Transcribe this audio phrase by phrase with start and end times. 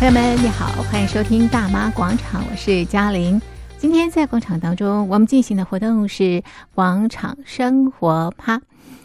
[0.00, 3.38] 朋友们，你好，欢迎收听大妈广场，我是嘉玲。
[3.76, 6.42] 今天在广场当中，我们进行的活动是
[6.74, 8.58] 广场生活趴。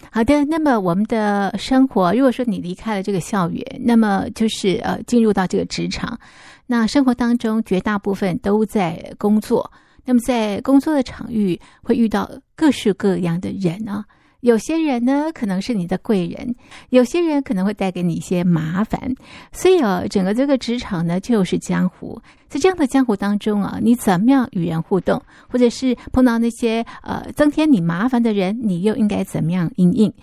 [0.10, 6.18] 好的，那么我们的生活，如果说你离开了这个校园，那么就是呃进入到这个职场，
[6.66, 9.70] 那生活当中绝大部分都在工作，
[10.06, 14.06] 那么在工作的场域会遇到各式各样的人啊。
[14.46, 16.54] 有些人呢，可能是你的贵人；
[16.90, 19.16] 有些人可能会带给你一些麻烦。
[19.52, 22.22] 所以啊，整个这个职场呢，就是江湖。
[22.48, 30.14] 在这样的江湖当中啊，你怎么样与人互动，或者是碰到那些呃增添你麻烦的人，你又应该怎么样应应？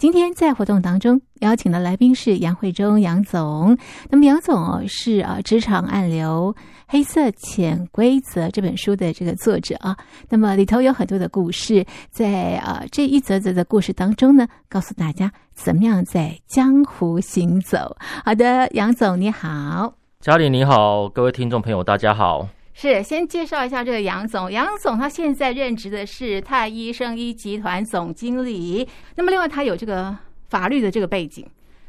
[0.00, 3.76] 今天在活动当中邀请的来宾是杨慧忠杨总。
[4.08, 6.56] 那么杨总是啊《职场暗流：
[6.88, 9.94] 黑色潜规则》这本书的这个作者啊。
[10.30, 17.94] 那么里头有很多的故事，在啊这一则则的故事当中呢，告诉大家怎么样在江湖行走。
[18.24, 22.48] 好的，杨总你好，嘉玲你好，各位听众朋友大家好。
[22.72, 24.50] 是，先介绍一下这个杨总。
[24.50, 28.88] 杨总他现在任职的是太医生医集团总经理。
[29.16, 30.16] 那么，另外他有这个
[30.48, 31.46] 法律的这个背景，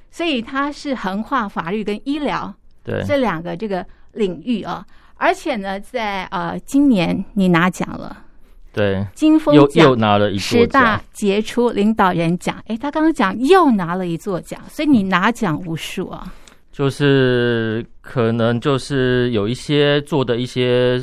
[0.09, 4.85] 所以他是横跨法律跟医疗对这两个这个领域啊。
[5.15, 8.25] 而且呢，在呃今年你拿奖了，
[8.73, 12.61] 对，金峰又又拿了一十大杰出领导人奖。
[12.65, 16.33] 哎，他刚刚讲又拿了一座奖，所以你拿奖无数啊。
[16.81, 20.99] 就是可能就是有一些做的一些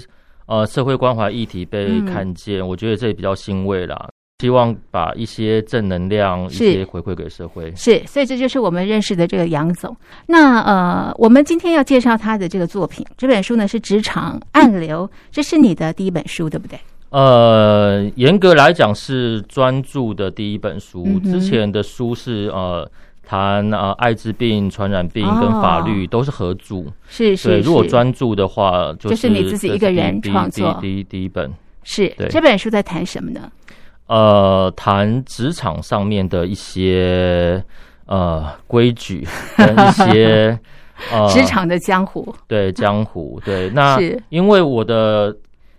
[0.46, 4.08] 呃社会关怀议题被看见，嗯、我觉得这也比较欣慰啦。
[4.40, 7.72] 希望把一些正能量一些回馈给社会。
[7.76, 9.96] 是，所以这就是我们认识的这个杨总。
[10.26, 16.76] 那呃，我们今天要介绍他的这个作品，这本书呢是《职场暗流》，这是你的第一本书，对不对？
[17.10, 22.90] 呃，严格来讲是专注的第一本书，嗯、之前的书是呃。
[23.28, 27.48] 谈啊，艾滋病、传染病跟法律都是合著，是是。
[27.48, 30.78] 对，如果专注的话，就是你自己一个人创作。
[30.80, 31.52] 第一第一本
[31.82, 32.08] 是。
[32.30, 33.52] 这本书在谈什么呢？
[34.06, 37.62] 呃，谈职场上面的一些
[38.06, 39.28] 呃规矩
[39.58, 40.58] 跟一些
[41.12, 42.34] 呃职场的江湖。
[42.46, 43.68] 对江湖，对。
[43.68, 44.00] 那
[44.30, 45.36] 因为我的，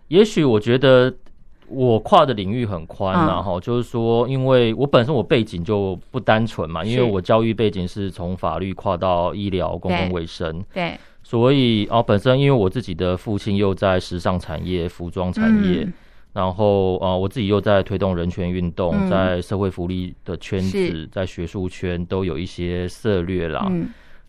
[0.09, 1.11] 也许我觉得。
[1.69, 15.87] 我跨的领域很宽，然后就是说，因为我本身我背景就不单纯嘛，因为我教育背景是从法律跨到医疗公共卫生，对，所以啊，本身因为我自己的父亲又在时尚产业、服装产业，
[16.33, 23.71] 然后啊，我自己又在推动人权运动，在社会福利的圈子，在学术圈都有一些涉略啦。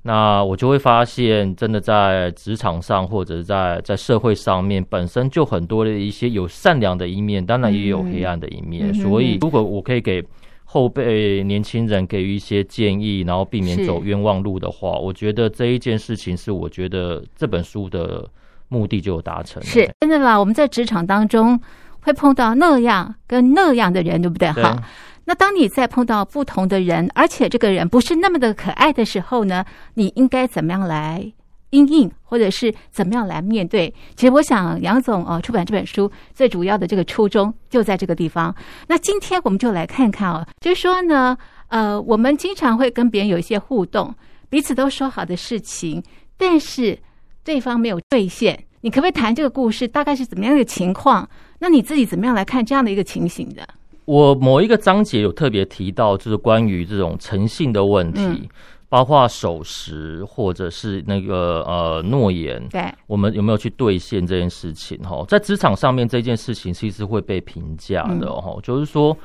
[0.02, 8.94] 那我就会发现，真的在职场上或者在在社会上面，本身就很多的一些有善良的一面，当然也有黑暗的一面。
[8.94, 10.24] 所以，如果我可以给
[10.64, 18.26] 后辈年轻人给予一些建议，然后避免走冤枉路的话，我觉得这一件事情是我觉得这本书的
[18.68, 19.66] 目的就达成了。
[19.66, 21.60] 是真的啦，我们在职场当中
[22.04, 24.50] 会碰到那样跟那样的人，对不对？
[24.52, 24.82] 哈。
[25.24, 29.64] 那当你在碰到不同的人，而且这个人不是那么的可爱的时候呢，
[29.94, 31.32] 你应该怎么样来
[31.70, 33.94] 应应，或者是怎么样来面对？
[34.16, 38.52] 其实我想杨总哦，出版这本书最主要的这个初衷就在这个地方。
[38.88, 41.36] 那今天我们就来看看哦，就是说呢，
[41.68, 44.12] 呃，我们经常会跟别人有一些互动，
[44.48, 46.02] 彼此都说好的事情，
[46.36, 46.98] 但是
[47.44, 48.64] 对方没有兑现。
[48.80, 49.86] 你可不可以谈这个故事？
[49.86, 51.28] 大概是怎么样的情况？
[51.58, 53.68] 那你自己怎么样来看这样的一个情形的？
[54.10, 58.48] 我某一个章节有特别提到，就是关于这种诚信的问题，嗯、
[58.88, 64.98] 包括守时或者是那个呃诺言，对，我们有没有去兑现这件事情？
[65.04, 69.16] 哈，在职场上面这件事情其实会被评价的哈，嗯、就是说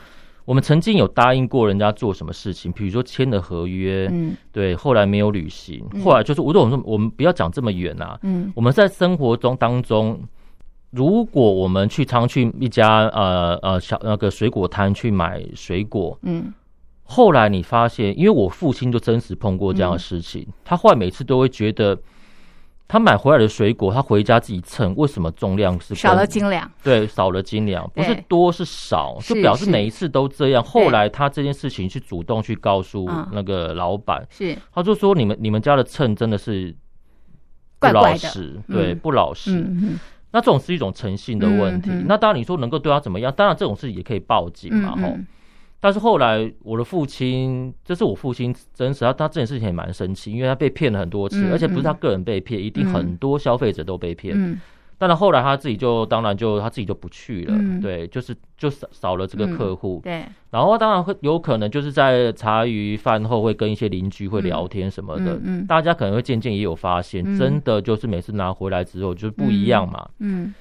[0.45, 10.19] 我们曾经有答应过人家做什么事情，比如说签了合约，嗯，对，后来没有履行，后来就是，我说我们说我们不要讲这么远啊，嗯，我们在生活中当中。
[10.95, 16.53] 如果我们去常去一家呃呃小那个水果摊去买水果，嗯，
[17.03, 21.97] 后来你发现，因为我父亲就真实碰过这样的事情，嗯、他后来每次都会觉得，
[22.87, 26.71] 他买回来的水果，他回家自己称，为什么重量是少了斤两？
[26.81, 30.63] 对，少了斤两，不是多是少，就表示每一次都这样。
[30.63, 36.73] 后来他这件事情去主动去告诉那个老板，是，他就说你们你们家的秤真的是
[37.79, 39.61] 不老实，对，不老实。
[40.35, 41.89] 那这种是一种诚信的问题。
[42.07, 43.33] 那当然，你说能够对他怎么样？
[43.33, 45.17] 当然，这种事也可以报警嘛，吼。
[45.79, 54.59] 但是后来，我的父亲，这是我父亲真实，他他这件事情也蛮生气，因为他被骗了很多次，而且不是他个人被骗，一定很多消费者都被骗。
[54.97, 60.25] 但是后来他自己就当然就他自己就不去了，嗯、对，就是就少少了这个客户、嗯，对。
[60.51, 70.53] 然后当然会有可能就是在茶余饭后会跟一些邻居会聊天什么的，大家可能会渐渐也有发现，嗯、真的就是每次拿回来之后就是不一样嘛，嗯，嗯。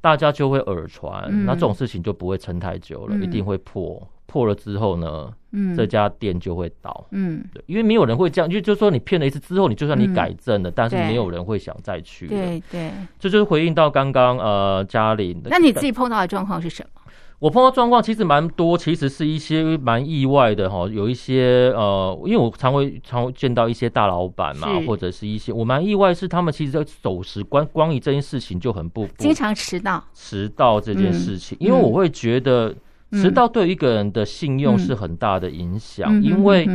[0.00, 4.02] 大家就会耳传，嗯、那这种事情就不会撑太久了，嗯、一定会破。
[4.32, 17.02] 破了之后呢，嗯，这家店就会倒，嗯，对，因为没有人会这样，就就说你骗了一次之后，你就算你改正了，嗯、但是没有人会想再去，对对，这就是回应到刚刚呃嘉玲的，那你自己碰到的状况是什么？
[17.38, 32.74] 我碰到状况其实蛮多，其实是一些蛮意外的哈，有一些呃，因为我常会常会见到一些大老板嘛，或者是一些我蛮意外是他们其实在守时，关光于这件事情就很不，不经常迟到，迟到这件事情，嗯、因为我会觉得。
[33.12, 36.66] 迟到对一个人的信用是很大的影响，嗯、因为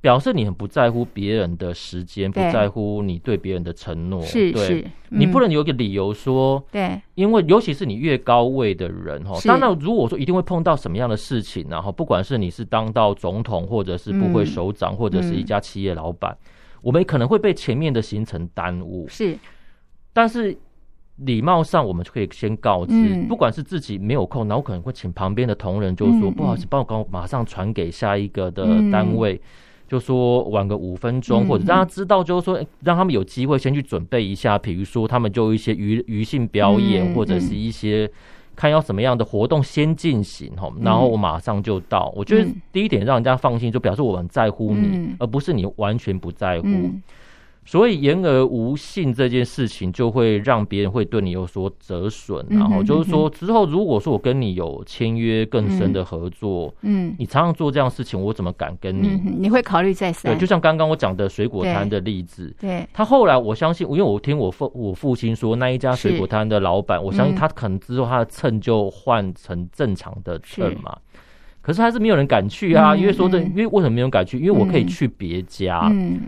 [0.00, 4.22] 表示你很不在乎别人的时间，不在乎你对别人的承诺。
[4.22, 4.80] 是，是，
[5.10, 16.48] 嗯、你不能有一个理由说，对，因为尤其是你越高位的人哈，是当然如果说一定会碰到什么样的事情，然后不管是你是当到总统，或者是部会首长，嗯、或者是一家企业老板，嗯、
[16.82, 19.06] 我们可能会被前面的行程耽误。
[19.08, 19.36] 是，
[20.12, 20.56] 但是。
[21.18, 29.40] 礼貌上，我们就可以先告知，嗯、不管是自己没有空，那我可能会请旁边的同仁，就说、嗯、不好意思，帮我刚马上传给下一个的单位，嗯、
[29.88, 38.08] 就说晚个五分钟，嗯、或者让他知道，就是说让他们有机会先去准备一下，比如说他们就一些余余兴表演，嗯、或者是一些
[38.54, 42.12] 看要什么样的活动先进行哈，嗯、然后我马上就到。
[42.14, 46.68] 我觉得第一点让人家放心，就表示我很在乎你，嗯、而不是你完全不在乎。
[47.68, 52.42] 嗯所以言而无信这件事情，就会让别人会对你有所折损。
[52.48, 59.20] 然后就是说，之后如果说我跟你有签约更深的合作，嗯，你常常做这样的事情，我怎么敢跟你？
[59.36, 60.32] 你会考虑再三。
[60.32, 70.96] 对，就像刚刚我讲的水果摊的例子，对，他后来我相信，因为我听我父我父亲说，那一家水果摊的老板，我相信他可能之后他的秤就换成正常的秤嘛。
[71.60, 74.38] 可是还是没有人敢去啊，因为说这，因为为什么没有人敢去？
[74.38, 76.18] 因为我可以去别家，嗯。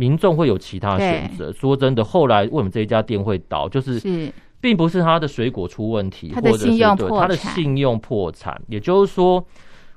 [0.00, 1.52] 民众会有其他选择。
[1.52, 3.68] 对说真的，后来为什么这一家店会倒？
[3.68, 8.58] 就是，是并不是他的水果出问题，或者是对他的信用破产。
[8.68, 9.44] 也就是说，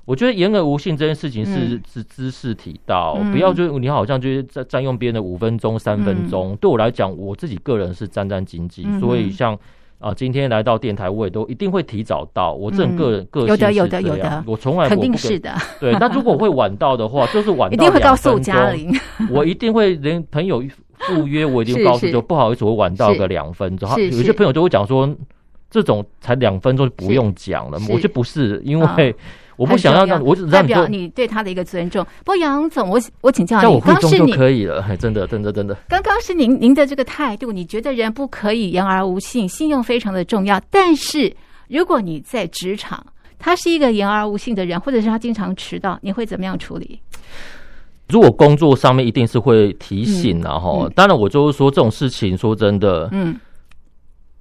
[0.05, 6.53] 我觉得言而无信这件事情是、嗯、是知识提到，嗯、不要就你好像就是占占用别人的五分钟、三分钟。
[6.53, 9.57] 嗯、对我来讲，我自己个人是战战兢兢，嗯、所以像。
[10.03, 12.53] 啊，今天来到电台，我也都一定会提早到。
[12.53, 15.49] 我这个人个性是的有的有的，我从来肯定是的。
[15.79, 18.91] 对，那如果会晚到的话，就是晚到 一定会告诉嘉玲，
[19.31, 20.61] 我一定会连朋友
[20.99, 23.89] 赴约，我一定告诉就不好意思，我晚到个两分钟。
[23.97, 25.09] 有些朋友就会讲说，
[25.71, 27.79] 这种才两分钟就不用讲了。
[27.89, 29.15] 我觉得不是，因为。
[29.55, 32.05] 我不想要让，我只代表你对他的一个尊重。
[32.19, 35.75] 不过杨总，我我请教你，刚是你可以了，真的，真的，真的。
[35.87, 40.61] 刚刚是您您的这个态度，你觉得人不可以言而无信，信用非常的重要。
[40.69, 41.33] 但是
[41.67, 43.05] 如果你在职场，
[43.37, 46.99] 他是一个言而无信的人，或者是他经常迟到，你会怎么样处理？
[48.09, 53.39] 如果工作上面一定是会提醒，然后当然我就是说这种事情，说真的，嗯。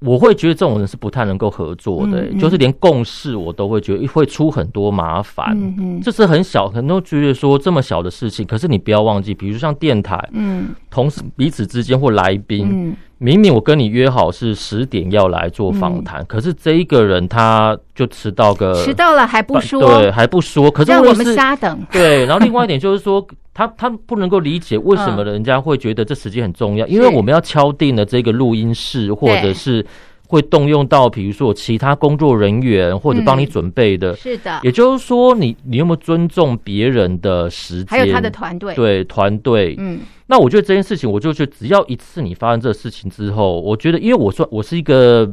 [0.04, 5.46] 我会觉得这种人是不太能够合作的，嗯嗯、就是连共事我都会觉得会出很多麻烦。
[5.52, 21.78] 嗯嗯，这是很小，很多觉得说这么小的事情，可是你不要忘记，比如像电台，嗯，同事彼此之间或来宾，嗯，明明我跟你约好是十点要来做访谈，嗯、可是这一个人他就迟到个迟到了还不说，对，还不说，可是让我们瞎等。
[21.90, 23.26] 对，然后另外一点就是说。
[23.54, 29.84] 他他不能够理解为什么人家会觉得这时间很重要，因为我们要敲定了这个录音室，或者是
[30.26, 34.16] 会动用到，比如说其他工作人员或者帮你准备的。
[34.16, 37.86] 是的，也就是说，你你有没有尊重别人的时间？
[37.88, 39.74] 还有他的团队，对团队。
[39.78, 45.30] 嗯，那我觉得这件事情，我就觉得只要一次你发生这个事情之后，我觉得，因为我说我是一个。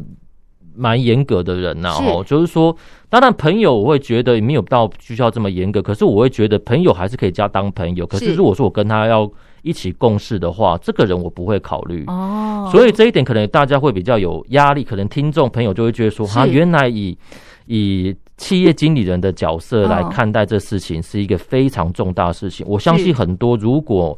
[0.79, 2.74] 蛮严格的人呐，哦，就是说，
[3.09, 8.07] 当然朋友我会觉得没有到需要这么严格，可是我会觉得朋友还是可以加当朋友。
[8.07, 9.29] 可是如果说我跟他要
[9.62, 12.69] 一起共事的话，这个人我不会考虑哦。
[12.71, 17.17] 所以这一点可能大家会比较有压力，可能听众朋友就会觉得说，他原来以
[17.65, 22.65] 以企业经理人的角色来看待这事情是一个非常重大的事情。
[22.69, 24.17] 我相信很多如果。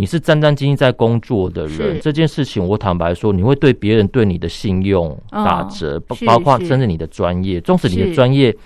[0.00, 7.60] 你是战战兢兢在工作的人，这件事情我坦白说，你会对别人对你的信用打折，哦、包括甚至你的专业。
[7.60, 8.56] 纵使你的专业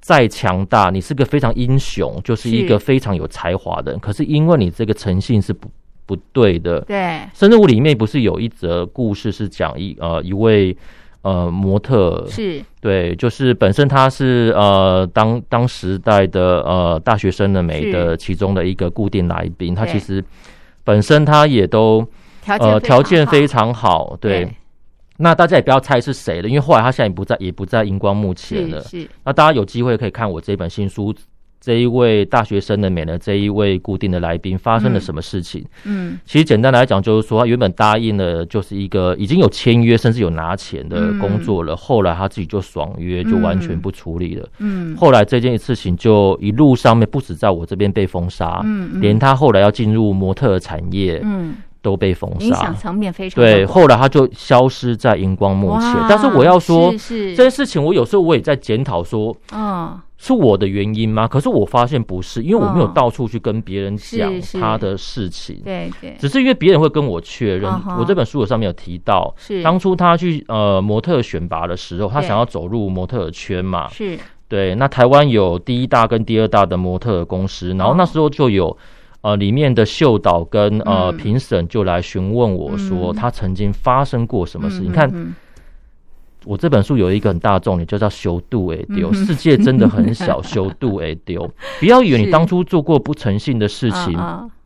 [0.00, 5.70] 再强大，你是个非常英雄，就是一个非常有才华的人，可是因为你这个诚信是不
[6.04, 6.80] 不对的。
[6.80, 10.76] 对，甚至我里面不是有一则故事是讲一呃一位。
[11.28, 20.24] 呃，模特是对，就是本身他是呃当当时代的呃大学生的美的其中的一个固定来宾，他其实
[20.84, 22.06] 本身他也都
[22.46, 24.48] 呃条件非常好，对。
[25.20, 28.80] 那大家也不要猜是谁了，因为后来他现在也不在，也不在荧光幕前了。
[28.82, 29.10] 是，是。
[29.24, 31.12] 那大家有机会可以看我这本新书。
[31.60, 35.62] 这一位大学生的美呢，这一位固定的来宾发生了什么事情？
[35.84, 41.74] 嗯，嗯其实简单来讲，就是说他原本答应了，就是一个已经有签约，甚至有拿钱的工作了。
[41.74, 44.48] 嗯、后来他自己就爽约，就完全不处理了。
[44.58, 51.56] 嗯，后来这件事情就一路上面不止在我这边被封杀，嗯，嗯连他后来要进入模特产业，嗯。
[51.80, 53.64] 都被封杀，影响层面非常对。
[53.64, 55.94] 后来他就消失在荧光幕前。
[56.08, 61.26] 但是我要说，是是这件事情，我有时候我也在检讨说，嗯，是我的原因吗？
[61.26, 67.72] 可是我发现不是，因为我没有到处去跟别人讲他的事情，对对，只是因为别人会跟我确认。
[67.98, 74.74] 我这本书有上面有提到，是当初他去呃模特选拔的时候，他想要走入模特圈嘛，是对。
[74.74, 78.76] 那台湾有第一大跟第二大的模特公司，然后那时候就有。
[79.20, 84.80] 呃，里面的秀导跟呃评审就来询问我说，他曾经发生过什么事？
[84.80, 85.10] 你看，
[86.48, 91.46] 我这本书有一个很大的重点，就叫“修度诶丢”，世界真的很小， 修度诶丢。
[91.78, 94.18] 不要以为你当初做过不诚信的事情，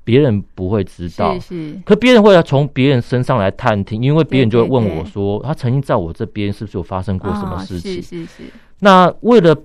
[0.05, 1.37] 别人不会知道。
[1.85, 7.95] 可别人会要从别人身上来探听，因为别人就会问我说，他曾经在我这边是不是有发生过什么事情？
[7.97, 8.43] 是是是。
[8.79, 9.57] 那为了，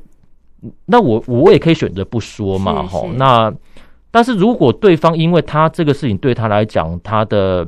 [0.85, 3.53] 那我我也可以选择不说嘛，哈，那。
[4.09, 7.67] 但是如果对方因为他这个事情对他来讲，他的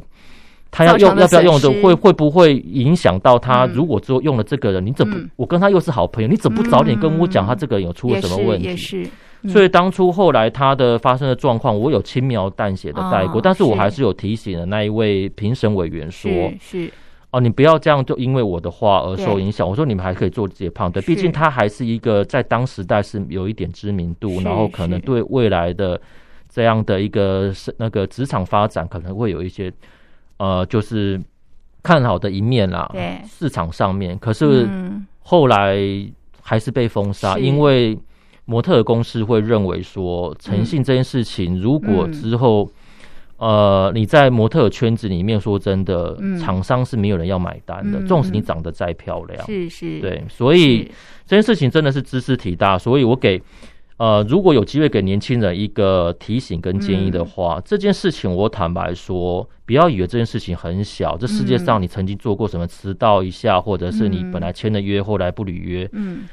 [0.71, 3.65] 他要用要不要用的会会不会影响到他？
[3.67, 9.09] 如果之后用了这个人，你怎么我跟他又是好朋友，你怎么不早点跟我讲他这个人有出了什么问题？
[9.47, 16.91] 所以当初后来他的发生的状况，我有轻描淡写的带过，但是我还是有提醒了那一位评审委员说：是
[17.31, 19.67] 哦，你不要这样，就因为我的话而受影响。
[19.67, 25.99] 我说你们还可以做自己的判断，毕竟他还是一个在当时代是有一点知名度，然后可能对未来的。
[26.51, 29.71] 这样的一个是那个职场发展可能会有一些
[30.39, 31.21] 呃，就是
[31.83, 32.89] 看好的一面啦。
[32.91, 34.67] 对，市场上面，可是
[35.19, 35.77] 后来
[36.41, 37.97] 还是被封杀，因为
[38.45, 42.67] 模特公司会认为说诚信这件事情，如果之后
[43.37, 50.89] 呃你在模特圈子里面说真的，厂商是没有人要买单的，纵使你长得再漂亮，是是，对，所以
[51.27, 53.39] 这件事情真的是知识体大，所以我给。
[53.99, 61.17] 呃，如果有机会给年轻人一个提醒跟建议的话，嗯、这件事情我坦白说，不要以为这件事情很小。
[61.17, 65.89] 这世界上你曾经做过什么迟到一下，或者是你本来签了约后来不履约。
[65.91, 66.23] 嗯。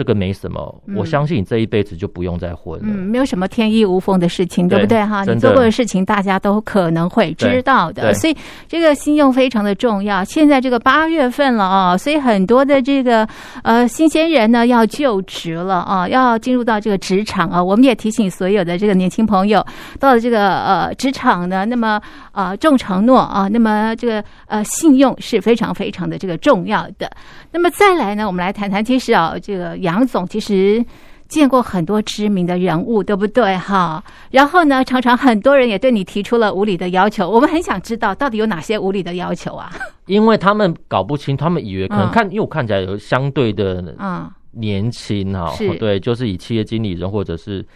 [0.00, 2.86] 这个没什么，我相信你这一辈子就不用再婚了。
[2.86, 5.22] 嗯，没有什么天衣无缝的事情，对不对哈？
[5.24, 8.14] 你做过的事情，大家都可能会知道的。
[8.14, 8.34] 所以
[8.66, 10.24] 这个信用非常的重要。
[10.24, 13.28] 现在这个八月份了啊，所以很多的这个
[13.62, 17.62] 呃新鲜人呢要就职了啊，要进入到这个职场啊。
[17.62, 19.62] 我们也提醒所有的这个年轻朋友，
[19.98, 22.00] 到了这个呃职场呢，那么
[22.32, 27.10] 呃重承诺啊，那么这个呃信用是非常非常的这个重要的。
[27.52, 30.84] 那么再来呢，我们来谈谈，其实啊，这个杨总其实
[31.26, 34.02] 见过很多知名的人物，对不对哈？
[34.30, 37.28] 然后呢，常常很多人也对你提出了无理的要求。
[37.28, 39.68] 我们很想知道，到底有哪些无理的要求啊？
[40.06, 47.66] 因为他们搞不清，他们以为可能看，嗯、因为我看起来有相对的啊年轻哈，嗯、对，就是以企业经理人或者是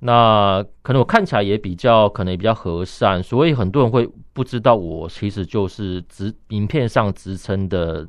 [0.00, 8.06] 那可能我看起来也比较可能也比较和善，所以很多人会不知道我其实就是职名片上职称的。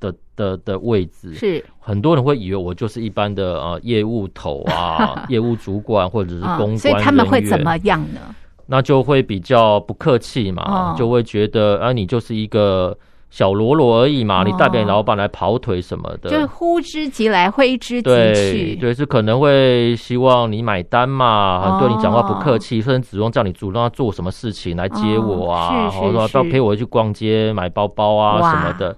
[0.00, 8.20] 的的的位置是很多人会以为我就是一般的呃业务头啊， 业务主管或者是公关，所以他们会怎么样呢？
[8.66, 12.96] 那就会比较不客气嘛，就会觉得啊，你就是一个。
[13.28, 18.76] 小喽啰而已嘛，你代表你老板来跑腿什么的，就呼之即来挥之即去。
[18.76, 28.96] 对，是可能会希望你买单嘛，很对你讲话不客气，甚至主动叫你主动要做什么事情来接我啊，或者说要陪我去逛街买包包啊什么的。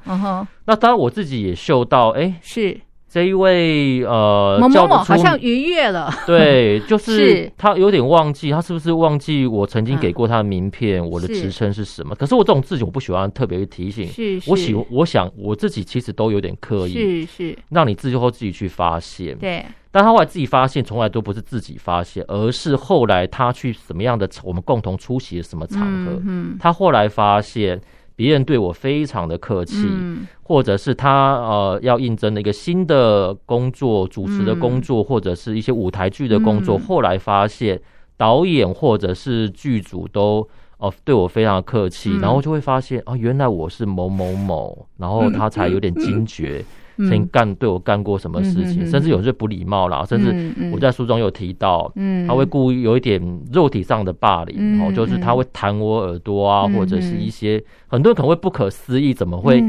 [0.66, 2.80] 那当然我自己也嗅到，哎，是。
[3.10, 7.50] 这一位呃，某某某好像逾越了， 对，就是。
[7.56, 12.14] 他有点忘记，他是不是忘记我曾经给过他的名片，我的职称是什么？
[12.14, 19.64] 可是我这种自己我不喜欢特别去提醒，是，我喜我想我自己其实都有点刻意，是是，让你自己后自己去发现，对。
[19.90, 27.80] 但他后来自己发现，从来都不是自己发现，而是后来他去什么样的我们共同出席的什么场合，嗯，他后来发现。
[28.18, 37.80] 别人对我非常的客气，嗯、或者是他呃要应征的一个新的工作，主持的工作，嗯、或者是一些舞台剧的工作，嗯、后来发现
[38.16, 40.40] 导演或者是剧组都
[40.78, 46.64] 哦、呃、对我非常的客气，嗯、然后就会发现啊、呃，原来我是某某某，然后他才有点惊觉。
[46.98, 47.08] 嗯嗯嗯。
[47.08, 51.90] 曾经干对我干过什么事情，甚至有些不礼貌啦，甚至我在书中有提到，
[52.26, 59.62] 他会故意有一点肉体上的霸凌，哦，就是他会弹我耳朵啊，或者是一些很多人可能会不可思议，怎么会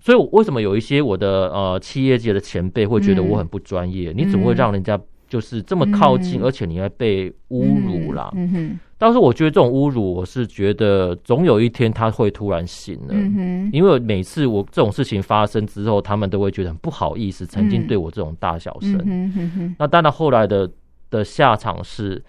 [0.00, 4.12] 所以为什么有一些我的呃企业界的前辈会觉得我很不专业？
[4.12, 4.98] 嗯、你怎么会让人家
[5.30, 8.30] 就是这么靠近，嗯、而且你还被侮辱啦？
[8.34, 8.78] 嗯哼。
[8.98, 13.14] 但是我觉得这种侮辱，我是觉得总有一天他会突然醒了。
[13.72, 19.00] 因为每次我这种事情发生之后，他们都会觉得很不好意思，曾经对我这种大小声。
[19.06, 19.76] 嗯哼哼。
[19.78, 20.70] 那当然后来的
[21.08, 22.22] 的下场是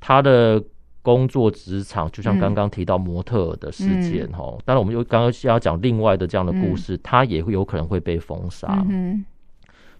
[0.00, 0.62] 他的。
[1.04, 8.68] 工作职场就像刚刚提到模特的事件哈，嗯嗯、当然我们又刚刚要讲另外的这样的故事，嗯、他也会有可能会被封杀。
[8.88, 9.24] 嗯，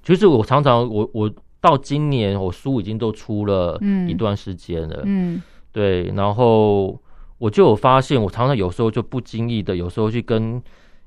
[0.05, 1.29] 其实我常常我我
[1.63, 5.43] 到今年我书已经都出了一段时间了，嗯，嗯
[5.73, 7.01] 对，然后
[7.39, 10.63] 我就有发现，我常常有时候就不经意的，有时候去跟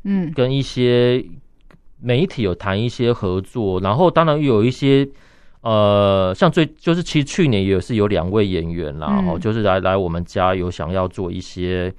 [0.05, 0.31] 嗯。
[0.33, 1.23] 跟一些
[2.01, 5.07] 媒体有谈一些合作，然后当然有一些。
[5.61, 11.91] 呃，像最就是其实去年也是有两位演员啦，嗯、就是来来我们家有想要做一些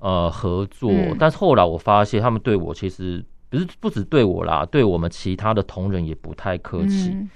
[0.00, 7.10] 呃合作，嗯、但是后来我发现他们对我其实不是不止对我啦，对我们其他的同仁也不太客气。
[7.10, 7.30] 嗯、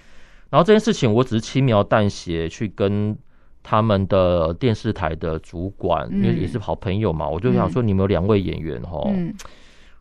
[0.56, 3.14] 然后这件事情我只是轻描淡写去跟
[3.62, 9.02] 他们的电视台的主管，嗯、因为也是好朋友嘛，我就想说你们有两位演员哈。
[9.12, 9.34] 嗯。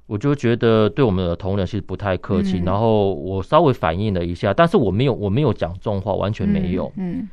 [0.05, 6.89] 我就觉得对我们的同仁其实不太客气，嗯、然后我稍微反应了一下，但是我没有我没有讲重话，完全没有。
[6.95, 7.29] 嗯，嗯。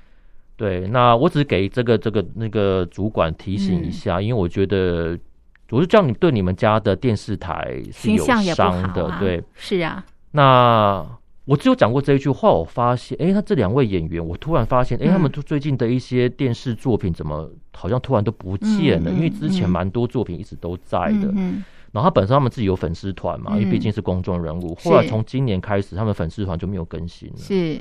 [0.57, 5.17] 对，那我只是给这个这个那个主管提醒一下，嗯、因为我觉得
[5.71, 10.05] 我是这样，你对你们家的电视台是有伤的，啊、对，是啊。
[10.33, 11.07] 那
[11.45, 19.11] 我只有讲过这一句话，我发现，哎，他这两位演员，我突然发现，哎，他们最近的一些电视作品怎么好像突然都不见了？
[19.11, 21.33] 嗯、因为之前蛮多作品一直都在的。
[21.91, 24.75] 然后他本身他们自己有粉丝团嘛，因为毕竟是公众人物。
[24.77, 27.37] 后来从今年开始，他们粉丝团就没有更新了。
[27.37, 27.79] 是，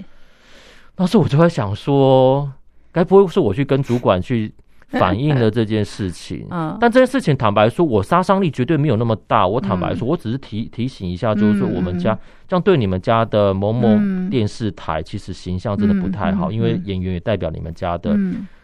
[0.96, 2.52] 当时我就在想说，
[2.92, 4.52] 该不会是我去跟主管去
[5.00, 6.46] 反映了这件事情？
[6.50, 9.48] 嗯，但这件事情坦白说，我杀伤力绝对没有那么大。
[9.48, 12.18] 我坦白说，我只是提提醒一下，就是说我们家
[12.48, 13.98] 这样对你们家的某某
[14.30, 18.18] 电视台，其实形象真的不太好，因为演员也代表你们家的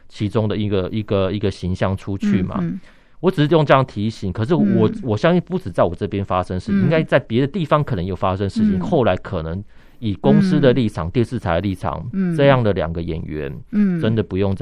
[0.09, 2.63] 其中的一个一个一个形象出去嘛。
[3.19, 8.77] 我只是用这样提醒，可是我、嗯、我相信不止在我这边发生事应该在别的地方可能有发生事情。
[8.77, 9.63] 嗯、后来可能
[9.97, 14.55] 以公司的立场、嗯、电视台的立场，嗯、这样的两个演员，嗯，真的不用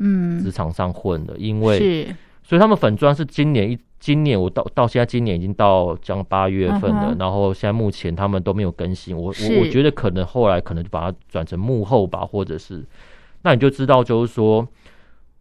[0.00, 2.16] 在职场上混的，嗯、因为是。
[2.42, 9.16] 所以他们粉砖是今年一今年我到到现在今年已经到将八月份了，嗯、然后现在目前他们都没有更新。
[9.16, 12.84] 我我我觉得可能后来可能就把它转成幕后吧，或者是
[13.42, 14.66] 那你就知道就是说。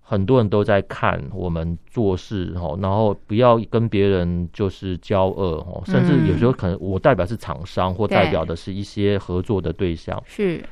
[0.01, 10.63] 很多人都在看我们做事哈，然后不要跟别人就是交恶哈，甚至有时候可能我代表是厂商或代表的是一些合作的对象，是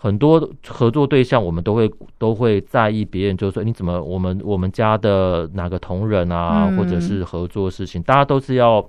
[0.00, 8.88] 很多合作对象，我们都会都会在意别人，就是说你怎么我们我们家的哪个同仁啊，或者是合作事情，大家都是要。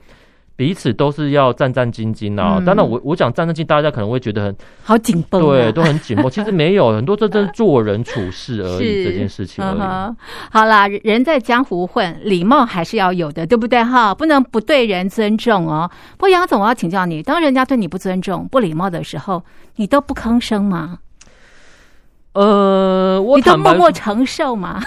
[0.60, 2.58] 彼此都是要战战兢兢啊！
[2.60, 6.28] 嗯、当然我，我我讲战战兢，大家可能会觉得很好紧绷，对，都很紧绷。
[6.30, 9.80] 其实没有很多，这真是做人处事而已， 是这件事情而已。
[9.80, 10.18] 嗯、
[10.52, 13.82] 好啦，人在江湖混，礼貌还是要有的，对不对？
[13.82, 15.90] 哈，不能不对人尊重哦。
[16.18, 19.42] 不过杨总，我要请教你，当人家对你不尊重、不礼貌的时候，
[19.78, 21.00] 你都不吭声吗？
[22.34, 24.84] 呃，我你都默默承受吗？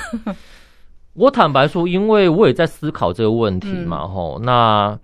[1.16, 4.98] 我坦白说，因为我也在思考这个问题嘛，吼、嗯，那。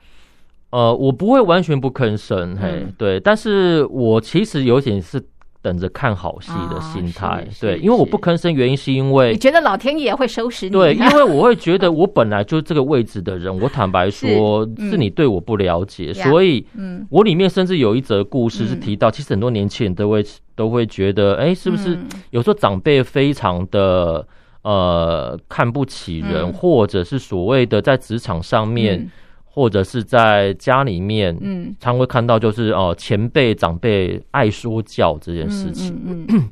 [0.70, 5.18] 呃，我不会完全不吭声，嘿，嗯、对，但是我其实有点是
[5.62, 20.22] 等着看好戏的心态，哦、对，因为我不吭声，原因是因为你觉得老天爷会收拾你，对，因为我会觉得我本来就是这个位置的人，我坦白说，是，是你对我不了解，嗯、所以，嗯，我里面甚至有一则故事是提到，嗯、其实很多年轻人都会
[20.54, 24.26] 都会觉得，哎，是不是有时候长辈非常的
[24.62, 29.00] 呃看不起人，嗯、或者是所谓的在职场上面。
[29.00, 29.10] 嗯
[29.58, 36.48] 或者是在家里面，嗯，常会看到就是哦，前辈长辈爱说教这件事情，嗯，嗯嗯。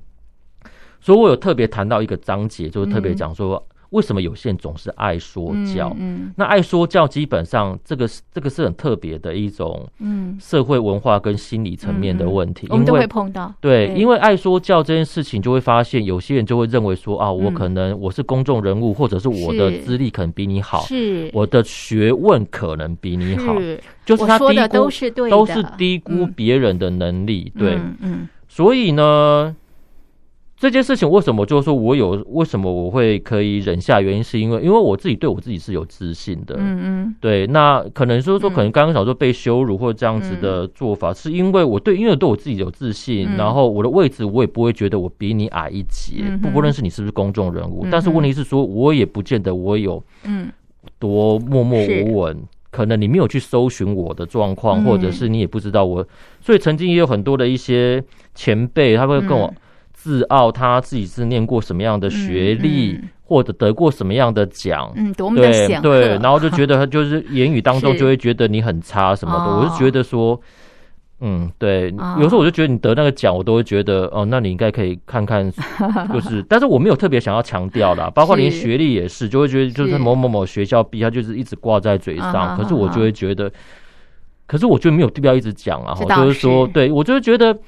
[1.01, 3.65] 所以我有特别谈到一个章节，就是特别讲说。
[3.91, 5.91] 为什么有些人总是爱说教？
[5.99, 12.67] 嗯，嗯，那爱说教基本上这个是这个是很特别的一种，嗯，社会文化跟心理层面的问题。
[12.67, 13.53] 嗯嗯、我们都会碰到。
[13.61, 13.97] 对，对。
[13.97, 21.31] 因为爱说教这件事情，就会发现有些人就会认为说啊，我可能我是公众人物，嗯、或者是我的资历可能比你好，是。
[21.33, 23.81] 我的学问可能比你好，是。
[24.05, 28.29] 就是他低估都是对都是低估别人的能力，嗯、对，嗯，嗯。
[28.49, 29.55] 所以呢。
[30.57, 34.01] 这件事情为什么就是说我有为什么我会可以忍下？
[34.01, 36.57] 原因是因为因为我自己对我自己是有自信的。
[36.59, 37.47] 嗯嗯，对。
[37.49, 46.25] 那可能说说可能刚刚想说被羞辱或者这样子的做法，是因为我对因为我对我自己有自信，然后我的位置我也不会觉得我比你矮一截。
[46.41, 50.51] 不不论是你是不是公众人物，但是问题是说我也不见得我有嗯
[50.99, 52.37] 多默默无闻。
[52.71, 56.07] 可能你没有去搜寻我的状况，嗯、或者是你也不知道我，
[56.43, 59.51] 所以曾经也有很多的一些前辈，他会跟我
[60.07, 63.03] 自傲，他自己是念过什么样的学历，嗯。
[63.03, 70.41] 嗯、或者得过什么样的奖，嗯，多么的对对，然后就觉得他就是 言语当中就会觉得你很差什么的，我就觉得说。
[71.21, 75.51] 嗯，对，有时候我就觉得你得那个奖，我都会觉得哦，那你应该可以看看，
[76.13, 83.51] 就是，但是我没有特别想要强调啦，包括连学历也是，就会觉得就是某某某学校毕业，他就是一直挂在嘴上，可是我就会觉得，
[84.47, 87.59] 可是我觉得没有必要一直讲啊，就是说，对我就会觉得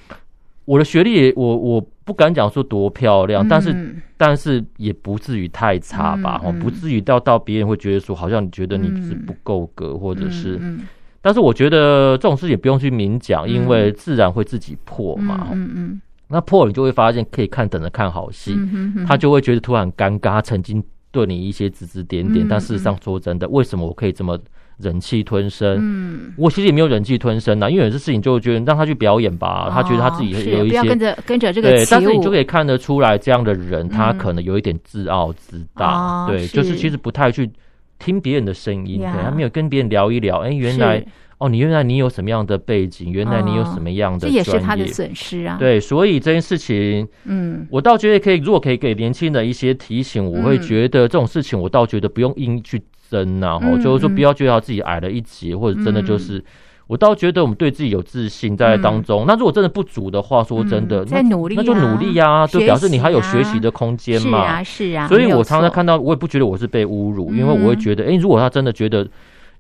[0.68, 3.74] 我的学历也，我我不敢讲说多漂亮，但是
[4.18, 10.60] 但是也不至于太差吧，哦，不至于到到别人会觉得说，好像你觉得你是不够格，或者是。
[11.22, 15.48] 但是我觉得这种事也不用去明讲，因为自然会自己破嘛。
[15.52, 18.54] 嗯嗯，那破了你就会发现可以看等着看好戏，
[19.06, 20.32] 他就会觉得突然尴尬。
[20.32, 24.38] 他曾经对你一些指指点点，但事实上说真的，为什么我可以这么
[24.78, 25.78] 忍气吞声？
[25.80, 31.70] 嗯，我其实也没有忍气吞声呐，因为有些事情就会觉得让他去表演吧，他觉得他自己有一些跟着跟着这个。
[31.70, 36.26] 对，但是你就可以看得出来，这样的人他可能有一点自傲自大。
[36.26, 37.50] 对，就是其实不太去。
[38.00, 40.38] 听别人的声音，对，他没有跟别人聊一聊。
[40.38, 41.04] 哎，原来
[41.38, 43.10] 哦，你原来你有什么样的背景？
[43.10, 44.40] 原来你有什么样的专业？
[44.40, 45.56] 这也是他的损失啊。
[45.58, 56.44] 对，所以这件事情，嗯，我倒觉得可以，如果可以给年轻人一些提醒，我会觉得这种事情，我倒觉得不用硬去争啊，就是说不要觉得自己矮了一截，或者真的就是。
[56.88, 59.26] 我倒觉得我们对自己有自信在当中。
[59.26, 64.38] 那如果真的不足的话，说真的，在努力，那就努力呀，就表示你还有学习的空间嘛。
[64.38, 65.06] 是啊，是啊。
[65.06, 69.06] 所以我常常看到，我也不觉得我是被侮辱，因为我会觉得，哎，如果他真的觉得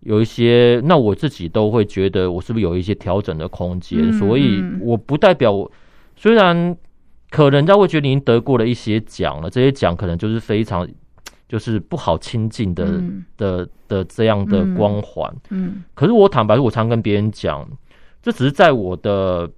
[0.00, 4.10] 有一些，那我自己都会觉得我是不是有一些调整的空间。
[4.14, 5.70] 所以我不代表我，
[6.16, 6.74] 虽然
[7.28, 10.88] 可能人家会觉得您得过了一些奖了，这些奖可能就是非常。
[11.48, 17.66] 就是不好亲近的、嗯、的的这样的光环，嗯，嗯，可是我坦白说，我常跟别人讲，
[18.20, 19.50] 这只是在我的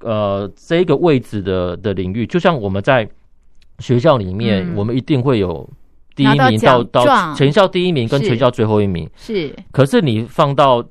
[0.00, 3.06] 呃这一个位置的的领域，就像我们在
[3.78, 5.68] 学校里面，嗯、我们一定会有
[6.16, 10.82] 第一名到到，到全校第一名跟全校最后一名，是，是，可是你放到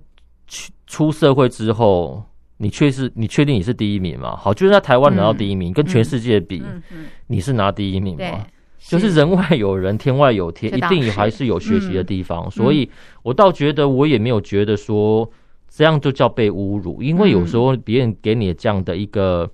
[0.86, 2.24] 出社会之后，
[2.58, 4.36] 你确实你确定你是第一名吗？
[4.36, 6.84] 好，就是在台湾拿到第一名，嗯、跟全世界比，嗯嗯。
[6.92, 8.46] 嗯、你是拿第一名吗？
[8.80, 12.50] 就是人外有人，天外有天，一定还是有学习的地方。
[12.50, 12.90] 所以，
[13.22, 15.30] 我倒觉得我也没有觉得说
[15.68, 19.52] 这样就叫被侮辱，因为有时候别人给你这样的一个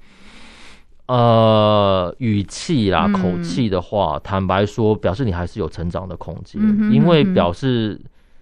[1.08, 6.62] 呃语气啦、口气的话，坦白说，表示你还是有成长的空间，
[6.92, 8.00] 因为表示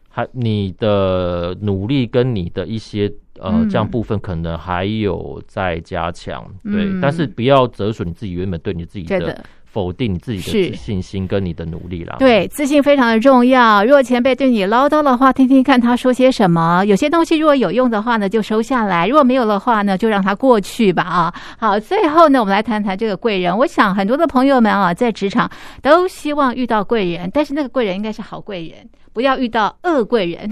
[0.10, 6.46] 还你的努力跟你的一些呃这样部分可能还有在加强。
[6.64, 9.44] 对，但是不要折损你自己原本对你自己的。
[9.74, 12.18] 否定你自己的信心跟你的努力啦。
[12.20, 13.84] 对，自信非常的重要。
[13.84, 16.86] 如果前辈对你唠叨的话，听听看他说些什么。
[16.86, 21.02] 有些东西如果有用的话呢，就收下来；如果没有的话呢，就让它过去吧。
[21.02, 23.58] 啊，好，最后呢，我们来谈谈这个贵人。
[23.58, 25.50] 我想很多的朋友们啊，在职场
[25.82, 30.48] 都希望遇到贵人，但是那个贵人应该是好贵人，不要遇到恶贵人。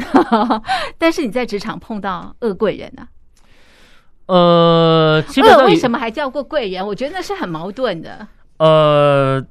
[0.97, 3.03] 但是你在职场碰到恶贵人呢？
[3.03, 4.34] 啊？
[4.34, 6.84] 呃，恶为什么还叫过贵人？
[6.88, 8.27] 我觉得那是很矛盾的。
[8.62, 9.43] 呃，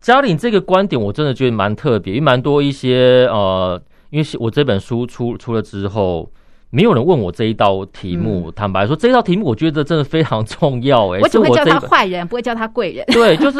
[0.00, 6.30] 嘉玲这个观点我真的觉得蛮特别，因为蛮多一些呃，因为我这本书出出了之后，
[6.70, 8.44] 没有人问我这一道题目。
[8.46, 11.08] 嗯、坦白说，这一道题目我觉得真的非常重要。
[11.12, 13.04] 哎，我只会叫他坏人，不会叫他贵人。
[13.10, 13.58] 对，就是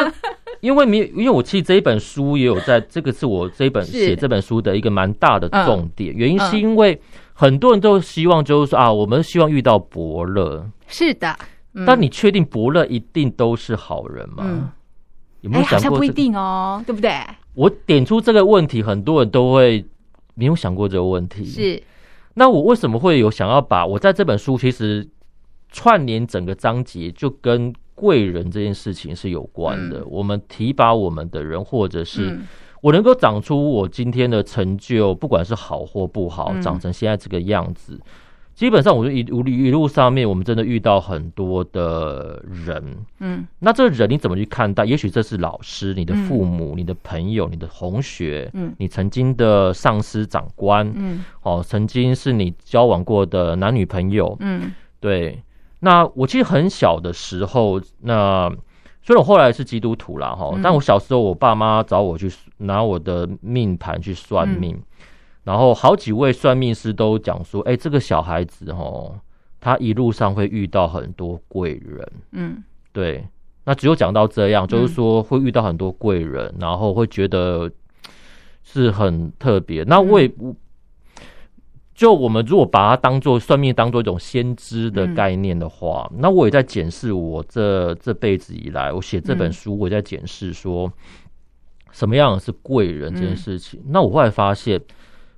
[0.61, 6.15] 因为没，因为我其实这一本书也有在，这个是我这一本写这本书的一个蛮大的重点。
[6.15, 7.01] 原因是因为
[7.33, 10.65] 很多人都希望就是说啊，我们希望遇到伯乐。
[10.87, 11.47] 是的，嗯、
[11.85, 14.45] 但你确定伯乐一定都是好人吗？
[14.47, 14.71] 嗯
[15.43, 17.13] 有没有想过、不一定哦，对不对？
[17.55, 19.85] 我点出这个问题，很多人都会
[20.35, 21.45] 没有想过这个问题。
[21.45, 21.81] 是，
[22.35, 25.07] 那我为什么会有想要把我在这本书其实
[25.71, 30.01] 串联整个章节，就跟贵人这件事情是有关的。
[30.01, 32.37] 嗯、我们提拔我们的人，或者是
[32.81, 37.95] 我能够长出我今天的成就，不管是好或不好，长成现在这个样子。
[37.95, 38.01] 嗯
[38.57, 42.83] 基本上，我就一路一路上面，我们真的遇到很多的人，
[43.21, 44.87] 嗯，那这人你怎么去看待？
[44.87, 55.43] 也许这是老师、你的父母、你的朋友、你的同学，嗯，你曾经的上司、长官，嗯，哦，曾经是你交往过的男女朋友，嗯，对。
[55.81, 58.51] 那我其实很小的时候，那
[59.03, 64.81] 虽然我后来是基督徒啦，哈，但我小时候，我爸妈找我去拿我的命盘去算命。
[65.47, 69.15] 然后好几位算命师都讲说，哎，这个小孩子哦，
[69.61, 72.13] 他一路上会遇到很多贵人。
[72.33, 73.25] 嗯，对。
[73.65, 77.71] 那只有讲到这样，就是说会遇到很多贵人，然后会觉得
[78.65, 79.85] 是很特别。
[79.85, 80.29] 那我也
[81.95, 90.93] 就我们如果把它当做算命，当做一种先知的概念的话，嗯、那我也在检视我这这辈子以来，我写这本书，我也在检视说
[91.91, 93.81] 什么样是贵人这件事情。
[93.81, 94.81] 嗯、那我后来发现，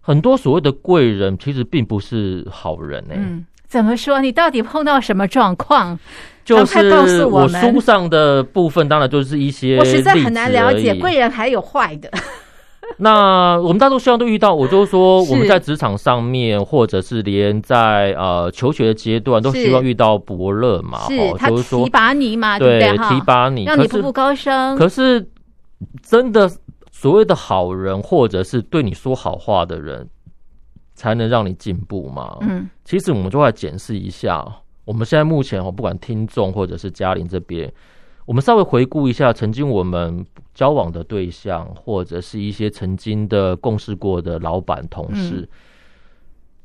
[0.08, 3.18] 很多所谓的贵人其实并不是好人呢、欸。
[3.18, 4.22] 嗯，怎么说？
[4.22, 5.98] 你到底碰到什么状况？
[6.46, 9.76] 就是我书上的部分，当然就是一些。
[9.76, 12.10] 我实在很难了解贵人还有坏的。
[12.96, 24.74] 那我们大多希望都遇到，我就是说我们在职场上面，或者是连在呃求学的阶段，都希望遇到伯乐嘛，是，就是说提拔你嘛，对，提拔你，让你步步高升。
[24.74, 25.28] 可是
[26.02, 26.50] 真的
[27.00, 30.08] 所谓的好人，或者是对你说好话的人，
[30.96, 32.36] 才能让你进步嘛？
[32.40, 34.44] 嗯，其实我们就来检视一下，
[34.84, 37.72] 我们现在目前哦，不管听众或者是嘉玲这边。
[38.26, 45.42] 我们稍微回顾一下曾经我们交往的对象，或者是一些曾经的共事过的老板、同事。
[45.42, 45.48] 嗯、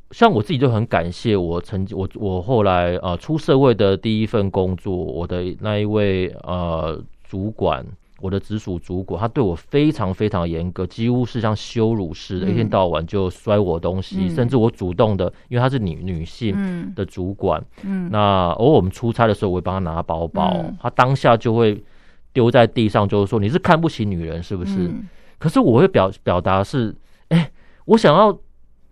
[0.10, 7.86] 像我自己就很感谢我曾经我我后来呃出社会的第一份工作，我的那一位呃主管。
[8.24, 21.84] 我的直属主管，他对我非常非常严格，几乎是像羞辱似的，一天到晚就摔我东西，嗯、甚至我主动的，因为她是女女性的主管，嗯，那偶尔我们出差的时候，我会帮她拿包包，嗯、他当下就会
[22.32, 24.88] 丢在地上，就是说你是看不起女人是不是？
[24.88, 25.04] 嗯、
[25.38, 26.96] 可是我会表表达是，
[27.28, 27.52] 哎、欸，
[27.84, 28.40] 我想要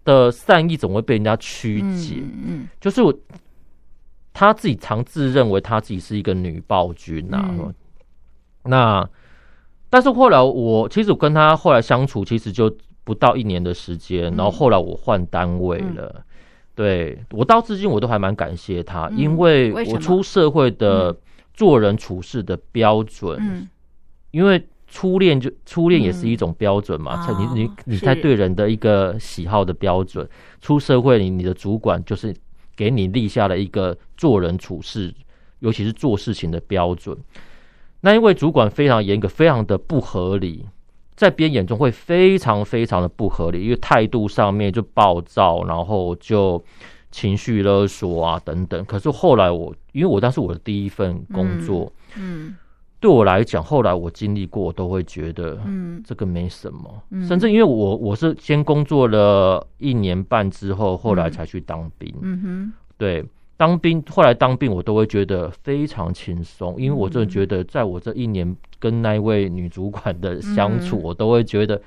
[0.04, 3.18] 的善意总会被人家曲解，嗯，嗯就是我
[4.34, 7.74] 他自己常自认为他自己是一个女暴君呐、啊，嗯、
[8.66, 9.10] 那。
[9.92, 12.74] 但是后来我其实我跟他后来相处，其实就
[13.04, 16.24] 不到一年的时间，然后后来我换单位了。
[16.74, 21.16] 对，我到至今我都还蛮感谢他，因为我出社会的
[21.54, 23.68] 做人处事的标准，
[24.32, 30.28] 因为初恋就初恋也是一种标准嘛，你你你在对人的一个喜好的标准，
[30.62, 32.34] 出社会你你的主管就是
[32.78, 35.14] 给你立下了一个做人处事，
[35.60, 37.18] 尤其是做事情的标准。
[38.02, 40.66] 那因为主管非常严格，非常的不合理，
[41.16, 46.64] 在别人眼中会非常非常的不合理，因为态度上面就暴躁，然后就
[47.12, 48.84] 情绪勒索啊等等。
[48.86, 52.56] 可是后来我，因为我当时我的第一份工作，嗯，嗯
[53.00, 57.04] 对我来讲，后来我经历过，我都会觉得，嗯，这个没什么。
[57.12, 63.26] 嗯、甚至因为我我是先工作了一年半之后，后来才去当兵，嗯哼，对。
[63.62, 71.80] 当兵，后来当兵，我都会觉得非常轻松，因为我真的觉得，在我这一年跟那位女主管的相处，我都会觉得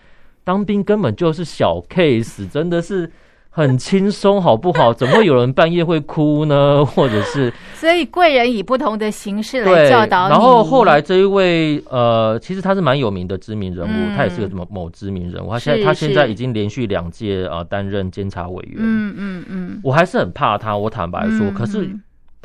[0.45, 3.11] 当兵根本就是小 case，真的是。
[3.57, 4.93] 很轻松，好不好？
[4.93, 6.83] 怎么会有人半夜会哭呢？
[6.85, 10.31] 或者是，所以贵人以不同的形式来教导你。
[10.33, 15.51] 然后后来这一位，呃，其实他是蛮有名的知名人物，嗯、他也是个什么某知名人物。
[15.53, 18.75] 他现在他现在已经连续两届啊担任监察委员。
[18.81, 21.89] 嗯嗯嗯，嗯嗯我还是很怕他，我坦白说，嗯、可是。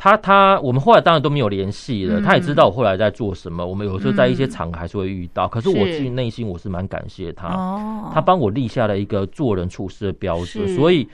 [0.02, 2.20] 他他，我们后来当然都没有联系了。
[2.20, 3.66] 嗯、他也知道我后来在做什么。
[3.66, 5.44] 我们有时候在一些场合还是会遇到。
[5.44, 10.66] 嗯、可是我自己内心我是蛮感谢他，是他帮我立下了一个做人处事的标准。
[10.74, 11.06] 所以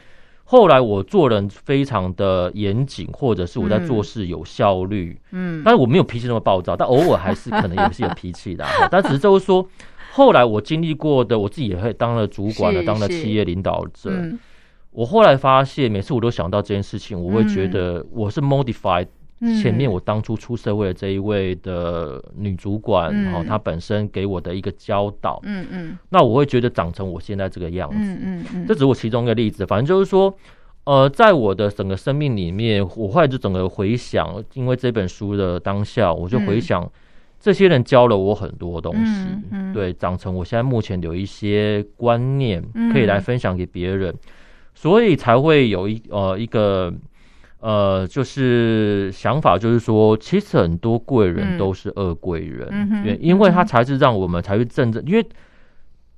[0.45, 5.19] 后来我做人非常的严谨，或者是我在做事有效率。
[5.33, 8.65] 嗯，但是我没有脾气那么暴躁，但偶尔还是可能也是有脾气的。
[8.89, 9.69] 但只是就是说，
[10.13, 14.13] 后来我经历过的，我自己也会当了主管了，当了企业领导者。
[14.97, 19.07] 我后来发现，每次我都想到这件事情，我会觉得我是 modify
[19.61, 29.67] 前面我当初出社会的这一位的女主管，然后她本身给我的一个教导，嗯嗯，那我会觉得长成我现在这个样子，嗯嗯，这只是我其中一个例子。
[29.67, 30.35] 反正就是说，
[30.85, 36.91] 呃，在我的整个生命里面，我后来就整个回想，因为这本书的当下，我就回想
[37.39, 39.27] 这些人教了我很多东西，
[39.75, 44.15] 对，长成我现在目前有一些观念可以来分享给别人。
[44.77, 46.93] 所以才会有一呃一个
[47.61, 55.27] 呃就是想法，就是说，其实很多贵人都是恶贵人，嗯、因为他才是让我们才会真正，因为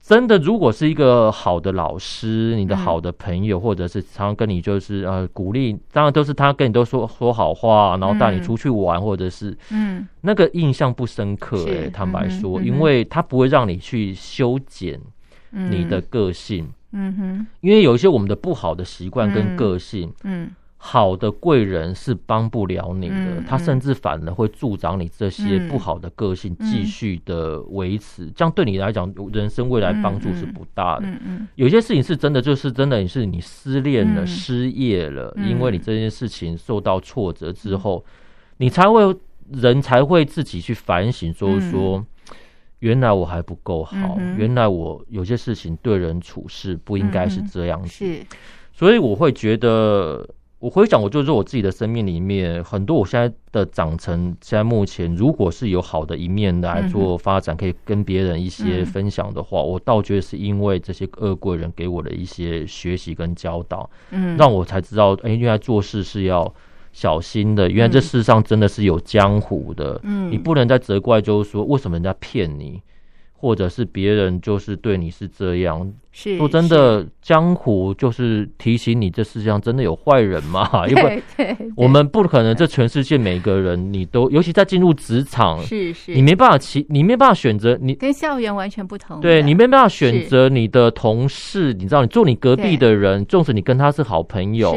[0.02, 10.08] 真的，如果是一个好的老师，你的好的朋友，或者是常常跟你就是呃鼓励，当然都是他跟你都说说好话，然后带你出去玩，或者是嗯。
[10.22, 15.00] 那个印象不深刻，哎，坦白说，因为他不会让你去修剪
[15.52, 16.68] 你的个性。
[16.92, 20.50] 嗯哼，因为有一些我们的不好的习惯跟个性，嗯，嗯。
[20.80, 31.08] 好的贵人是帮不了你的，嗯、他甚至反而会助长你这些不好的个性继续的维持，嗯、这样对你来讲，人生未来帮助是不大的。
[31.56, 38.12] 有些事情是真的，就是真的，你是你失恋了、嗯、失业了，嗯、因为你这件事情受到挫折之后，嗯、
[38.58, 39.02] 你才会
[39.52, 42.06] 人才会自己去反省，说说。
[42.80, 48.04] 嗯原来我还不够好，嗯、原来我有些事情对人处事不应该是这样子，
[48.72, 50.28] 所以我会觉得。
[50.60, 66.52] 我回想，我就是我自己的生命里面，很多我现在的长成，现在目前如果是有好的一面来做发展，可以跟别人一些分享的话，我倒觉得是因为这些恶贵人给我的一些学习跟教导，嗯，让我才知道，哎，原来做事是要
[67.00, 72.82] 小心的，原来这世上真的是有江湖的，嗯，你不能再责怪，就是说为什么人家骗你。
[73.40, 80.68] 或者是别人就是对你是这样，是说真的，江湖就是提醒你，这世界上真的有坏人嘛？
[80.90, 81.22] 因为
[81.76, 94.74] 我们不可能这全世界每个人你都，尤其在进入职场，是是，你没办法其你没办法选择你跟校园完全不同，对你没办法选择你的同事，你知道，你坐你隔壁的人，纵使你跟他是好朋友。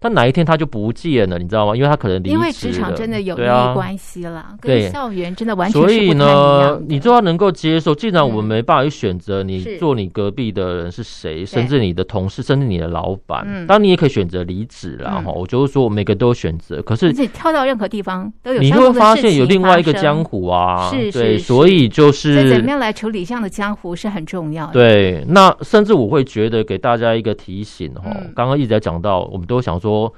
[0.00, 1.76] 他哪一天他就不见了，你知道吗？
[1.76, 2.30] 因为他可能离职。
[2.30, 6.06] 因为职场真的有利益关系了，跟校园真的完全是不太一样。
[6.06, 7.94] 所以呢，你就要能够接受。
[7.94, 15.30] 既然我们没办法去选择你做你隔壁的人是谁，甚至你的同事，甚至你的老板，当然你也可以选择离职了哈。
[15.30, 16.80] 我就是说，每个都有选择。
[16.80, 20.88] 可是你跳到任何地方都有，你会发现有另外一个江湖啊。
[20.88, 24.72] 是，对，所以就是怎么样来处理这样的江湖是很重要的。
[24.72, 28.10] 对，那甚至我会觉得给大家一个提醒哈。
[28.34, 29.89] 刚刚一直在讲到，我们都想说。
[29.90, 30.14] 说，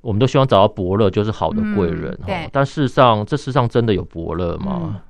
[0.00, 2.48] 我们都希望找到伯乐，就是好的贵人哈、嗯。
[2.52, 5.02] 但事实上，这世上真的有伯乐吗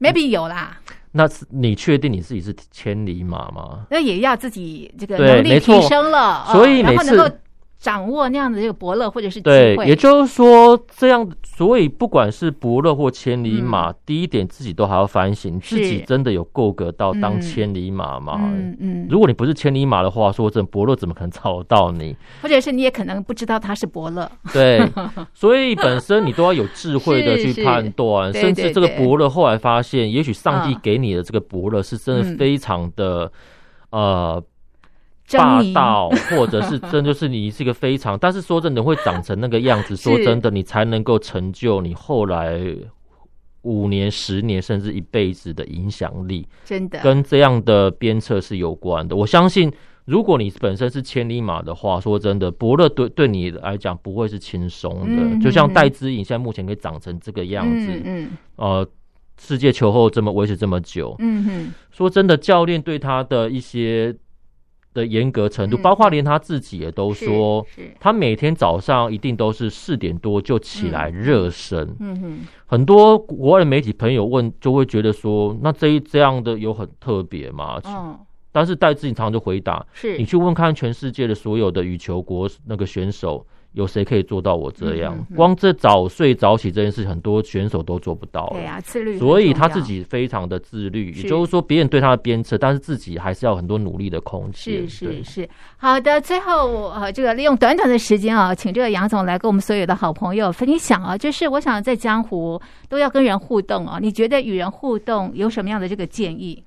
[0.00, 0.78] ？Maybe 有啦。
[1.12, 3.86] 那是你确定你自己是千里马吗？
[3.90, 7.40] 那也要自己这个能力提升了，所以每次。
[7.80, 18.38] 掌握那样的这个伯乐或者是机会，对，也就是说这样，所以不管是伯乐或千里马，嗯，第一点自己都还要反省，自己真的有够格到当千里马吗？
[18.38, 22.14] 嗯嗯，如果你不是千里马的话，说这伯乐怎么可能找到你？
[22.42, 24.30] 或者是你也可能不知道他是伯乐。
[24.52, 24.86] 对，
[25.32, 33.32] 所以本身你都要有智慧的去判断， 甚至这个伯乐后来发现，也许上帝给你的这个伯乐是真的非常的，
[33.88, 34.44] 嗯、呃。
[35.32, 39.94] 霸 道，或者是真就是你是一个非常，但是说真的会长成那个样子。
[39.96, 42.60] 说真的，你才能够成就你后来
[43.62, 46.46] 五年、十年甚至一辈子的影响力。
[46.64, 49.14] 真的跟这样的鞭策是有关的。
[49.14, 49.72] 我相信，
[50.04, 55.22] 如果你本身是千里马的话，说真的，伯乐对对你来讲不会是轻松的。
[55.22, 58.88] 嗯、就像戴资颖现在目前可以长成这个样子，嗯，嗯呃，
[59.38, 64.16] 世界球后这么维持这么久，嗯哼，说真的，教练对他的一些。
[64.92, 67.66] 的严格程度，包括连他自己也都说，
[67.98, 71.96] 他每天早上一定都是四点多就起来热身。
[72.00, 77.80] 嗯哼，很多国外的媒体朋友问，就会觉得说，那这一这样的有很特别吗？
[77.84, 78.18] 嗯，
[78.50, 83.46] 但是戴志颖常常就回答，是你去问看全世界的所有的羽球国那个选手。
[83.72, 85.16] 有谁可以做到我这样？
[85.36, 88.48] 光这早睡早起这件事，很多选手都做不到。
[88.52, 89.18] 对啊，自律。
[89.18, 94.88] 所以他自己非常的自律，也就是说，别人对他的鞭策，但是自己还是要很多努力的空间。
[94.88, 96.20] 是是是，好的。
[96.20, 106.64] 最后，呃，这个利用短短的时间啊，请这个杨总来跟我们所有的好朋友分享啊，就是我想在江湖都要跟人互动啊，你觉得与人互动有什么样的这个建议？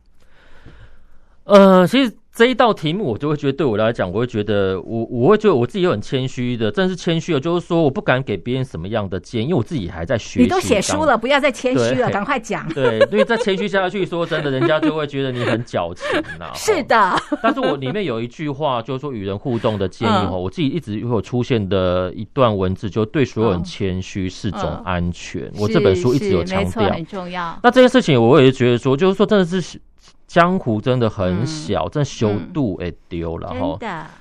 [1.43, 2.13] 呃，其实。
[2.35, 10.41] 这一道题目，我就会觉得对我来讲，我会觉得我我会觉得我自己又很谦虚的，真是谦虚了，就是说我不敢给别人什么样的建议，因为我自己还在学习。
[10.41, 12.67] 你都写书了，不要再谦虚了，赶快讲。
[12.73, 16.07] 对，因为再谦虚下去，说真的，人家就会觉得你很矫情
[16.39, 16.51] 呐。
[16.57, 17.15] 是的。
[17.43, 25.51] 但是我里面有一句话，就是说与人互动的建议哈，我自己一直会有出现的一段文字，就对所有人谦虚是种安全。
[25.59, 27.59] 我这本书一直有强调，很重要。
[27.61, 29.79] 那这件事情，我也是觉得说，就是说，真的是。
[30.25, 33.77] 江湖真的很小，真的修度也丢了哈。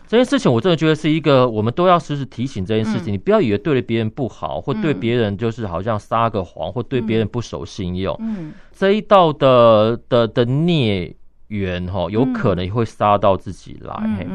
[0.06, 3.12] 这件事情我真的觉得是一个，我们都要时时提醒这件事情。
[3.12, 8.14] 你不要以为对了别人不好，或对别人就是好像撒个谎，或对别人不守信用。
[8.20, 11.14] 嗯这一道的的的孽
[11.48, 14.26] 缘哈，有可能会杀到自己来。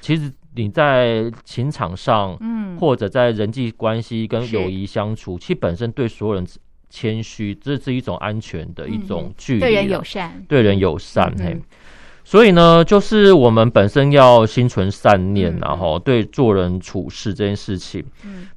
[0.00, 6.46] 其实你在情场上，嗯或者在人际关系跟友谊相处，其实本身对所有人。
[6.90, 11.32] 谦虚，这是一种安全的一种距离，对人友善，对人友善。
[11.38, 11.56] 嘿，
[12.24, 18.04] 所以呢，就是我们本身要心存善念，然后对做人处事这件事情，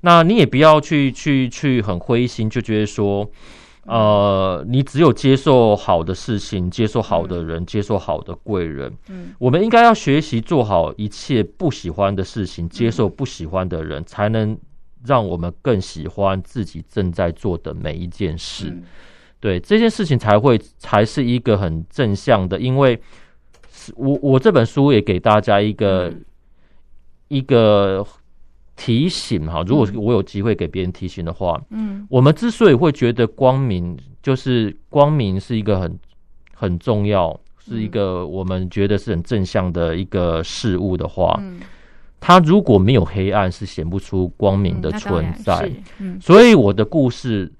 [0.01, 3.29] 那你也不要去去去很灰心，就觉得说，
[3.85, 8.91] 呃，你只有接受好的事情，接受好的人，接受好的贵人。
[9.09, 14.57] 嗯，我们应该要学习做好一切不喜欢的事情，接受不喜欢的人，才能。
[15.05, 18.83] 让我们更喜欢自己正在做的每一件事，嗯、
[19.39, 22.59] 对这件事情才会才是一个很正向的。
[22.59, 22.99] 因为
[23.95, 26.25] 我我这本书也给大家一个、嗯、
[27.27, 28.05] 一个
[28.75, 35.99] 提醒哈，如果我有机会给别人提醒的话，嗯，我们之所以会觉得光明，就是光明是一个很
[36.55, 41.59] 很重要，是一个我们觉得是很正向的一个事物的话，嗯
[42.25, 45.69] 它如果没有黑暗，是显不出光明的存在。
[45.99, 47.51] 嗯，所以我的故事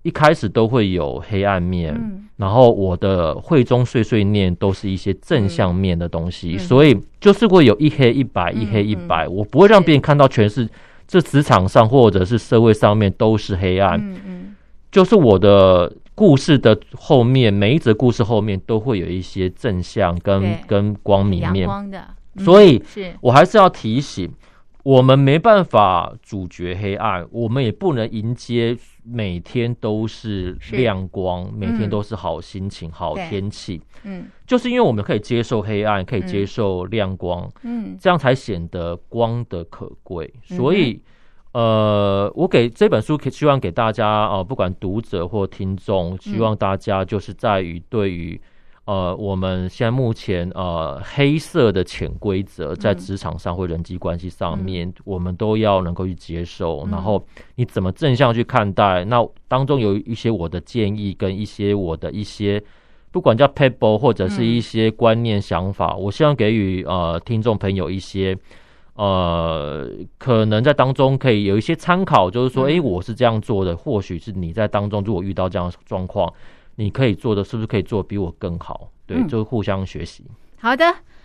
[0.00, 10.66] 一开始都会有黑暗面，嗯、然后我的会中碎碎念都是一些正向面的东西，嗯、所以就是会有一黑一白，嗯、一黑一白，我不会让别人看到全是
[11.06, 14.00] 这职场上或者是社会上面都是黑暗。
[14.00, 14.56] 嗯嗯，
[14.90, 21.68] 就是我的故事的后面，每一则故事后面都会有一些正向跟跟光明面。
[22.38, 22.82] 所以，
[23.20, 24.30] 我还是要提醒，
[24.82, 33.80] 我们没办法阻绝黑暗，我们也不能迎接每天都是亮光，每天都是好心情、好天气。
[34.04, 40.32] 嗯，就是因为我们可以接受黑暗，可以接受亮光，嗯，这样才显得光的可贵。
[40.44, 41.02] 所以，
[41.52, 48.40] 呃，我给这本书，希望给大家，呃，不管读者或听众，希望大家就是在于对于。
[48.86, 56.84] 呃，我们现在目前呃黑色的潜规则在职场上或人际关系上面，嗯、我们都要能够去接受。
[56.86, 57.26] 嗯、然后
[57.56, 59.04] 你怎么正向去看待？
[59.06, 62.62] 那当中有一些我的建议，跟一些我的一些
[63.10, 68.38] 不管叫 paper 或者是一些观念想法，嗯、我希望给予呃听众朋友一些
[68.94, 76.32] 呃可能在当中可以有一些参考，就是说，哎、嗯，我是这样做的，或许是你在当中如果遇到这样的状况。
[76.76, 78.90] 你可以做的是不是可以做比我更好？
[79.06, 80.24] 对，就是互相学习。
[80.28, 80.34] 嗯。
[80.58, 80.84] 好的，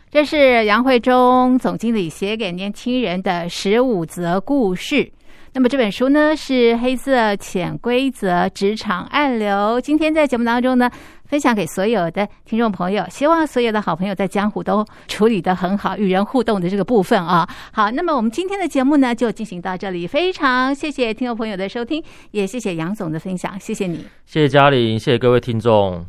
[0.09, 5.11] 这是杨慧忠总经理写给年轻人的十五则故事。
[5.53, 9.49] 那么这本书呢，是《黑色潜规则：职场暗流》。
[9.81, 10.89] 今天在节目当中呢，
[11.25, 17.45] 分享给所有的听众朋友，希望所有的好朋友在江湖都处理得很好，与人互动的这个部分啊。
[17.73, 20.07] 好，那么我们今天的节目呢，就进行到这里。
[20.07, 25.99] 非常谢谢听众朋友的收听，也谢谢杨总的分享，谢谢你，谢谢嘉玲，谢谢各位听众。